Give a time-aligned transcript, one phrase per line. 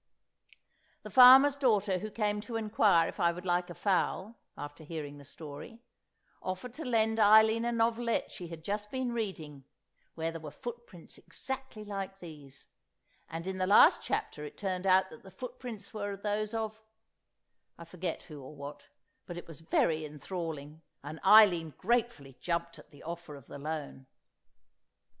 [1.03, 5.19] The farmer's daughter who came to inquire if I would like a fowl, after hearing
[5.19, 5.83] the story,
[6.41, 9.63] offered to lend Eileen a novelette she had just been reading,
[10.15, 12.65] where there were footprints exactly like these;
[13.29, 18.23] and in the last chapter it turns out that the footprints were those of—I forget
[18.23, 18.87] who or what,
[19.27, 24.07] but it was very enthralling, and Eileen gratefully jumped at the offer of the loan.